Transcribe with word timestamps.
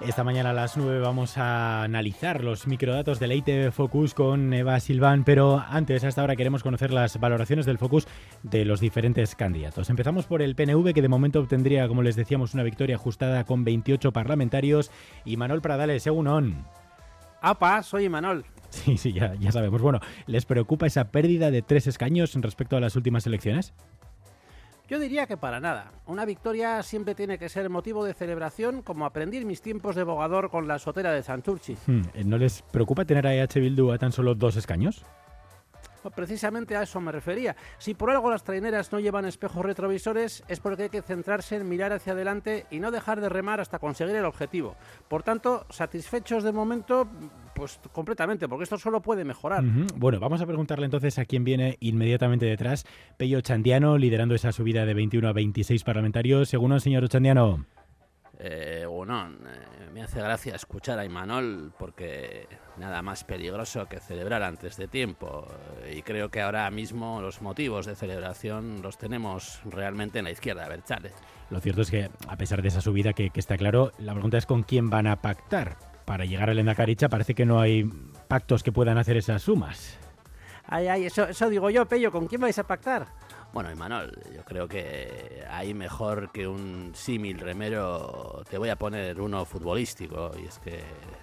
Esta 0.00 0.24
mañana 0.24 0.50
a 0.50 0.52
las 0.52 0.76
9 0.76 1.00
vamos 1.00 1.38
a 1.38 1.82
analizar 1.82 2.44
los 2.44 2.66
microdatos 2.66 3.18
del 3.18 3.32
ITV 3.32 3.72
Focus 3.72 4.12
con 4.12 4.52
Eva 4.52 4.78
Silván, 4.78 5.24
pero 5.24 5.64
antes, 5.66 6.04
hasta 6.04 6.20
ahora, 6.20 6.36
queremos 6.36 6.62
conocer 6.62 6.92
las 6.92 7.18
valoraciones 7.18 7.64
del 7.64 7.78
Focus 7.78 8.06
de 8.42 8.66
los 8.66 8.80
diferentes 8.80 9.34
candidatos. 9.34 9.88
Empezamos 9.88 10.26
por 10.26 10.42
el 10.42 10.54
PNV, 10.54 10.92
que 10.92 11.00
de 11.00 11.08
momento 11.08 11.40
obtendría, 11.40 11.88
como 11.88 12.02
les 12.02 12.14
decíamos, 12.14 12.52
una 12.52 12.62
victoria 12.62 12.96
ajustada 12.96 13.44
con 13.44 13.64
28 13.64 14.12
parlamentarios, 14.12 14.90
y 15.24 15.38
Manuel 15.38 15.62
Pradales, 15.62 16.02
según 16.02 16.26
ON. 16.26 16.66
¡Apa! 17.40 17.82
Soy 17.82 18.10
Manuel. 18.10 18.44
Sí, 18.68 18.98
sí, 18.98 19.12
ya, 19.14 19.34
ya 19.36 19.50
sabemos. 19.50 19.80
Bueno, 19.80 20.00
¿les 20.26 20.44
preocupa 20.44 20.86
esa 20.86 21.10
pérdida 21.10 21.50
de 21.50 21.62
tres 21.62 21.86
escaños 21.86 22.34
respecto 22.34 22.76
a 22.76 22.80
las 22.80 22.96
últimas 22.96 23.26
elecciones? 23.26 23.72
Yo 24.88 25.00
diría 25.00 25.26
que 25.26 25.36
para 25.36 25.58
nada. 25.58 25.90
Una 26.06 26.24
victoria 26.24 26.80
siempre 26.84 27.16
tiene 27.16 27.38
que 27.38 27.48
ser 27.48 27.68
motivo 27.68 28.04
de 28.04 28.14
celebración, 28.14 28.82
como 28.82 29.04
aprendí 29.04 29.38
en 29.38 29.46
mis 29.46 29.60
tiempos 29.60 29.96
de 29.96 30.04
bogador 30.04 30.48
con 30.48 30.68
la 30.68 30.78
sotera 30.78 31.10
de 31.10 31.24
Santurchi. 31.24 31.76
Hmm, 31.86 32.02
¿No 32.24 32.38
les 32.38 32.62
preocupa 32.62 33.04
tener 33.04 33.26
a 33.26 33.34
EH 33.34 33.58
Bildu 33.60 33.90
a 33.90 33.98
tan 33.98 34.12
solo 34.12 34.36
dos 34.36 34.56
escaños? 34.56 35.04
Precisamente 36.10 36.76
a 36.76 36.82
eso 36.82 37.00
me 37.00 37.12
refería. 37.12 37.56
Si 37.78 37.94
por 37.94 38.10
algo 38.10 38.30
las 38.30 38.44
traineras 38.44 38.92
no 38.92 39.00
llevan 39.00 39.24
espejos 39.24 39.64
retrovisores, 39.64 40.44
es 40.48 40.60
porque 40.60 40.84
hay 40.84 40.88
que 40.88 41.02
centrarse 41.02 41.56
en 41.56 41.68
mirar 41.68 41.92
hacia 41.92 42.12
adelante 42.12 42.66
y 42.70 42.80
no 42.80 42.90
dejar 42.90 43.20
de 43.20 43.28
remar 43.28 43.60
hasta 43.60 43.78
conseguir 43.78 44.16
el 44.16 44.24
objetivo. 44.24 44.76
Por 45.08 45.22
tanto, 45.22 45.66
satisfechos 45.70 46.44
de 46.44 46.52
momento, 46.52 47.08
pues 47.54 47.80
completamente, 47.92 48.48
porque 48.48 48.64
esto 48.64 48.78
solo 48.78 49.00
puede 49.00 49.24
mejorar. 49.24 49.64
Bueno, 49.96 50.20
vamos 50.20 50.40
a 50.40 50.46
preguntarle 50.46 50.86
entonces 50.86 51.18
a 51.18 51.24
quién 51.24 51.44
viene 51.44 51.76
inmediatamente 51.80 52.46
detrás. 52.46 52.84
Pello 53.16 53.40
Chandiano, 53.40 53.98
liderando 53.98 54.34
esa 54.34 54.52
subida 54.52 54.84
de 54.84 54.94
21 54.94 55.28
a 55.28 55.32
26 55.32 55.84
parlamentarios. 55.84 56.48
Según 56.48 56.72
el 56.72 56.80
señor 56.80 57.08
Chandiano. 57.08 57.64
Eh, 58.38 58.84
bueno, 58.88 59.28
eh, 59.28 59.90
me 59.92 60.02
hace 60.02 60.20
gracia 60.20 60.54
escuchar 60.54 60.98
a 60.98 61.04
Imanol 61.04 61.72
porque 61.78 62.46
nada 62.78 63.02
más 63.02 63.24
peligroso 63.24 63.86
que 63.86 64.00
celebrar 64.00 64.42
antes 64.42 64.76
de 64.76 64.88
tiempo. 64.88 65.46
Y 65.92 66.02
creo 66.02 66.30
que 66.30 66.42
ahora 66.42 66.70
mismo 66.70 67.20
los 67.20 67.42
motivos 67.42 67.86
de 67.86 67.96
celebración 67.96 68.82
los 68.82 68.98
tenemos 68.98 69.60
realmente 69.64 70.18
en 70.18 70.24
la 70.24 70.30
izquierda, 70.30 70.64
a 70.64 70.68
ver, 70.68 70.82
chale. 70.82 71.12
Lo 71.50 71.60
cierto 71.60 71.82
es 71.82 71.90
que, 71.90 72.10
a 72.28 72.36
pesar 72.36 72.62
de 72.62 72.68
esa 72.68 72.80
subida 72.80 73.12
que, 73.12 73.30
que 73.30 73.40
está 73.40 73.56
claro, 73.56 73.92
la 73.98 74.12
pregunta 74.12 74.38
es 74.38 74.46
con 74.46 74.62
quién 74.62 74.90
van 74.90 75.06
a 75.06 75.16
pactar. 75.16 75.76
Para 76.04 76.24
llegar 76.24 76.50
al 76.50 76.58
Endacaricha 76.58 77.08
parece 77.08 77.34
que 77.34 77.46
no 77.46 77.60
hay 77.60 77.84
pactos 78.28 78.62
que 78.62 78.72
puedan 78.72 78.98
hacer 78.98 79.16
esas 79.16 79.42
sumas. 79.42 79.98
Ay, 80.68 80.88
ay, 80.88 81.06
eso, 81.06 81.28
eso 81.28 81.48
digo 81.48 81.70
yo, 81.70 81.86
Pello, 81.86 82.10
¿con 82.10 82.26
quién 82.26 82.40
vais 82.40 82.58
a 82.58 82.66
pactar? 82.66 83.06
Bueno, 83.52 83.70
Imanol, 83.70 84.12
yo 84.34 84.44
creo 84.44 84.68
que 84.68 85.44
hay 85.48 85.72
mejor 85.72 86.30
que 86.32 86.46
un 86.46 86.92
símil 86.94 87.38
remero. 87.38 88.42
Te 88.50 88.58
voy 88.58 88.68
a 88.68 88.76
poner 88.76 89.20
uno 89.20 89.44
futbolístico, 89.44 90.32
y 90.38 90.46
es 90.46 90.58
que 90.58 90.80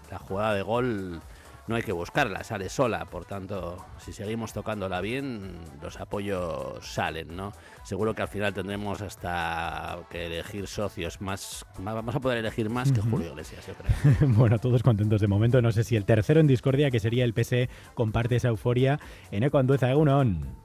la 0.10 0.18
jugada 0.18 0.54
de 0.56 0.62
gol 0.62 1.22
no 1.68 1.76
hay 1.76 1.82
que 1.84 1.92
buscarla, 1.94 2.44
sale 2.44 2.68
sola. 2.70 3.06
Por 3.06 3.26
tanto, 3.26 3.84
si 3.98 4.12
seguimos 4.12 4.52
tocándola 4.54 5.00
bien, 5.02 5.56
los 5.82 6.00
apoyos 6.00 6.86
salen, 6.86 7.36
¿no? 7.36 7.54
Seguro 7.84 8.14
que 8.14 8.22
al 8.22 8.28
final 8.28 8.54
tendremos 8.54 9.02
hasta 9.02 10.00
que 10.10 10.26
elegir 10.26 10.68
socios 10.68 11.22
más. 11.22 11.66
más- 11.80 11.96
Vamos 11.96 12.16
a 12.16 12.20
poder 12.20 12.40
elegir 12.40 12.70
más 12.70 12.92
que 12.92 13.02
Julio 13.02 13.30
Iglesias, 13.30 13.66
yo 13.68 13.74
creo. 13.76 14.30
bueno, 14.36 14.60
todos 14.60 14.84
contentos 14.84 15.22
de 15.22 15.28
momento. 15.28 15.62
No 15.62 15.72
sé 15.72 15.84
si 15.84 15.96
el 15.96 16.06
tercero 16.06 16.40
en 16.40 16.48
discordia, 16.48 16.92
que 16.92 17.00
sería 17.00 17.24
el 17.24 17.34
PSE, 17.34 17.70
comparte 17.94 18.36
esa 18.36 18.50
euforia. 18.50 19.00
Eneco 19.32 19.58
Andueza, 19.58 19.90
Egunon. 19.90 20.62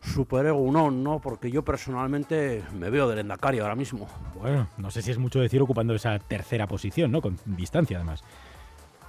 Super 0.00 0.46
egunon, 0.46 1.02
¿no? 1.02 1.20
Porque 1.20 1.50
yo 1.50 1.64
personalmente 1.64 2.62
me 2.72 2.88
veo 2.88 3.08
del 3.08 3.18
Endacari 3.18 3.58
ahora 3.58 3.74
mismo. 3.74 4.06
Bueno, 4.40 4.68
no 4.76 4.92
sé 4.92 5.02
si 5.02 5.10
es 5.10 5.18
mucho 5.18 5.40
decir 5.40 5.60
ocupando 5.60 5.92
esa 5.92 6.20
tercera 6.20 6.68
posición, 6.68 7.10
¿no? 7.10 7.20
Con 7.20 7.36
distancia, 7.44 7.96
además. 7.96 8.22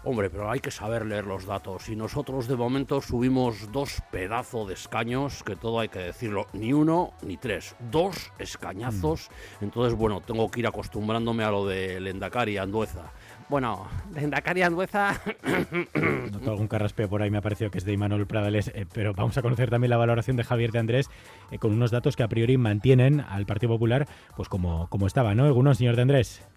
Hombre, 0.04 0.30
pero 0.30 0.50
hay 0.50 0.62
que 0.62 0.72
saber 0.72 1.06
leer 1.06 1.26
los 1.26 1.46
datos. 1.46 1.90
Y 1.90 1.96
nosotros 1.96 2.48
de 2.48 2.56
momento 2.56 3.02
subimos 3.02 3.72
dos 3.72 4.02
pedazos 4.12 4.68
de 4.70 4.74
escaños, 4.74 5.44
que 5.44 5.58
todo 5.58 5.80
hay 5.82 5.90
que 5.90 6.00
decirlo, 6.00 6.48
ni 6.54 6.72
uno 6.72 7.12
ni 7.22 7.36
tres, 7.36 7.76
dos 7.92 8.32
escañazos. 8.40 9.30
Entonces, 9.60 9.98
bueno, 9.98 10.22
tengo 10.22 10.50
que 10.50 10.62
ir 10.62 10.68
acostumbrándome 10.68 11.44
a 11.44 11.52
lo 11.52 11.68
de 11.68 12.00
Lendakari 12.00 12.58
Andueza. 12.58 13.12
Bueno, 13.50 13.88
Lendakari 14.14 14.62
Andueza, 14.62 15.20
Noto 16.32 16.52
algún 16.52 16.68
carraspeo 16.68 17.10
por 17.10 17.24
ahí, 17.24 17.32
me 17.32 17.40
ha 17.40 17.42
parecido 17.42 17.72
que 17.72 17.80
es 17.80 17.84
de 17.84 17.94
Imanol 17.94 18.28
Pradales, 18.28 18.72
eh, 18.76 18.86
pero 18.94 19.14
vamos 19.16 19.38
a 19.40 19.42
conocer 19.42 19.72
también 19.72 19.90
la 19.90 19.98
valoración 19.98 20.38
de 20.38 20.44
Javier 20.44 20.72
de 20.72 20.80
Andrés 20.80 21.10
eh, 21.50 21.58
con 21.58 21.74
unos 21.74 21.90
datos 21.90 22.16
que 22.16 22.22
a 22.22 22.28
priori 22.28 22.58
mantienen 22.58 23.22
al 23.22 23.48
Partido 23.48 23.74
Popular 23.74 24.08
pues 24.38 24.48
como, 24.50 24.88
como 24.90 25.08
estaba, 25.08 25.34
¿no? 25.34 25.46
¿Alguno, 25.46 25.74
señor 25.74 25.96
de 25.96 26.04
Andrés? 26.04 26.48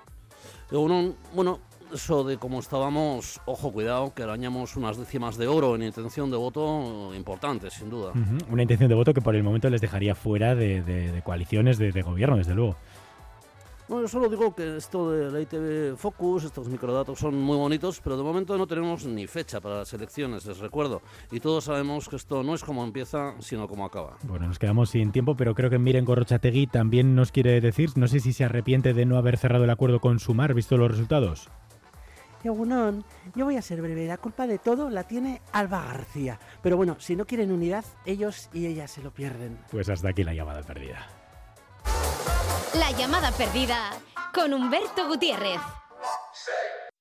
bueno, 0.70 1.60
eso 1.94 2.24
de 2.24 2.36
cómo 2.38 2.60
estábamos, 2.60 3.40
ojo, 3.46 3.72
cuidado, 3.72 4.12
que 4.14 4.22
arañamos 4.22 4.76
unas 4.76 4.96
décimas 4.96 5.36
de 5.36 5.46
oro 5.48 5.74
en 5.74 5.82
intención 5.82 6.30
de 6.30 6.36
voto 6.36 7.12
importante, 7.14 7.70
sin 7.70 7.90
duda. 7.90 8.12
Una 8.50 8.62
intención 8.62 8.88
de 8.88 8.94
voto 8.94 9.12
que 9.14 9.20
por 9.20 9.34
el 9.36 9.42
momento 9.42 9.68
les 9.70 9.80
dejaría 9.80 10.14
fuera 10.14 10.54
de, 10.54 10.82
de- 10.82 11.12
de 11.12 11.22
coaliciones 11.22 11.78
de, 11.78 11.92
de 11.92 12.02
gobierno, 12.02 12.36
desde 12.36 12.54
luego. 12.54 12.76
Bueno, 13.88 14.04
yo 14.04 14.08
solo 14.08 14.28
digo 14.30 14.54
que 14.54 14.76
esto 14.78 15.10
de 15.10 15.30
la 15.30 15.40
ITV 15.40 15.96
Focus, 15.98 16.44
estos 16.44 16.66
microdatos 16.68 17.18
son 17.18 17.34
muy 17.38 17.56
bonitos, 17.58 18.00
pero 18.02 18.16
de 18.16 18.22
momento 18.22 18.56
no 18.56 18.66
tenemos 18.66 19.04
ni 19.04 19.26
fecha 19.26 19.60
para 19.60 19.78
las 19.78 19.92
elecciones, 19.92 20.46
les 20.46 20.58
recuerdo. 20.60 21.02
Y 21.30 21.40
todos 21.40 21.64
sabemos 21.64 22.08
que 22.08 22.16
esto 22.16 22.42
no 22.42 22.54
es 22.54 22.62
como 22.64 22.84
empieza, 22.84 23.34
sino 23.40 23.68
como 23.68 23.84
acaba. 23.84 24.16
Bueno, 24.22 24.46
nos 24.46 24.58
quedamos 24.58 24.90
sin 24.90 25.12
tiempo, 25.12 25.36
pero 25.36 25.54
creo 25.54 25.68
que 25.68 25.78
Miren 25.78 26.06
Gorrochategui 26.06 26.68
también 26.68 27.14
nos 27.14 27.32
quiere 27.32 27.60
decir, 27.60 27.90
no 27.96 28.06
sé 28.08 28.20
si 28.20 28.32
se 28.32 28.44
arrepiente 28.44 28.94
de 28.94 29.04
no 29.04 29.18
haber 29.18 29.36
cerrado 29.36 29.64
el 29.64 29.70
acuerdo 29.70 30.00
con 30.00 30.20
Sumar, 30.20 30.54
visto 30.54 30.78
los 30.78 30.90
resultados. 30.90 31.50
Egunon, 32.44 33.04
yo 33.34 33.44
voy 33.44 33.56
a 33.56 33.62
ser 33.62 33.80
breve. 33.82 34.06
La 34.06 34.18
culpa 34.18 34.46
de 34.46 34.58
todo 34.58 34.90
la 34.90 35.04
tiene 35.04 35.42
Alba 35.52 35.84
García. 35.84 36.38
Pero 36.62 36.76
bueno, 36.76 36.96
si 36.98 37.16
no 37.16 37.26
quieren 37.26 37.52
unidad, 37.52 37.84
ellos 38.04 38.48
y 38.52 38.66
ellas 38.66 38.90
se 38.90 39.02
lo 39.02 39.12
pierden. 39.12 39.58
Pues 39.70 39.88
hasta 39.88 40.10
aquí 40.10 40.24
la 40.24 40.34
llamada 40.34 40.62
perdida. 40.62 41.06
La 42.74 42.90
llamada 42.92 43.30
perdida 43.32 43.90
con 44.34 44.52
Humberto 44.54 45.06
Gutiérrez. 45.08 45.60